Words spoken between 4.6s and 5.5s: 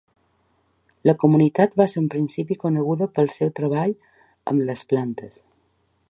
les plantes.